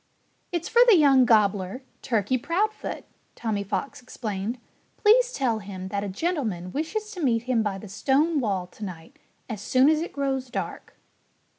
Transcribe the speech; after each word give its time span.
"It's 0.51 0.67
for 0.67 0.81
the 0.89 0.97
young 0.97 1.25
gobbler, 1.25 1.83
Turkey 2.01 2.35
Proudfoot," 2.35 3.03
Tommy 3.35 3.63
Fox 3.63 4.01
explained. 4.01 4.57
"Please 4.97 5.31
tell 5.31 5.59
him 5.59 5.89
that 5.89 6.03
a 6.03 6.09
gentleman 6.09 6.71
wishes 6.71 7.11
to 7.11 7.21
meet 7.21 7.43
him 7.43 7.61
by 7.61 7.77
the 7.77 7.87
stone 7.87 8.39
wall 8.39 8.65
to 8.65 8.83
night, 8.83 9.19
as 9.47 9.61
soon 9.61 9.89
as 9.89 10.01
it 10.01 10.11
grows 10.11 10.49
dark." 10.49 10.95